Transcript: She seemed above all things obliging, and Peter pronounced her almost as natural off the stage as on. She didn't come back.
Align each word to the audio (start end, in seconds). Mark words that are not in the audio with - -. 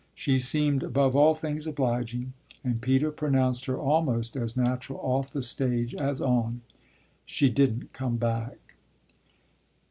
She 0.15 0.39
seemed 0.39 0.81
above 0.81 1.15
all 1.15 1.35
things 1.35 1.67
obliging, 1.67 2.33
and 2.63 2.81
Peter 2.81 3.11
pronounced 3.11 3.65
her 3.67 3.77
almost 3.77 4.35
as 4.35 4.57
natural 4.57 4.99
off 4.99 5.31
the 5.31 5.43
stage 5.43 5.93
as 5.93 6.19
on. 6.19 6.61
She 7.23 7.51
didn't 7.51 7.93
come 7.93 8.15
back. 8.15 8.73